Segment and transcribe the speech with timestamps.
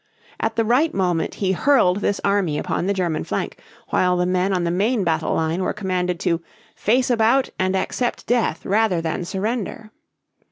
[0.39, 3.59] At the right moment he hurled this army upon the German flank,
[3.89, 6.41] while the men on the main battle line were commanded to
[6.75, 9.91] "face about and accept death rather than surrender."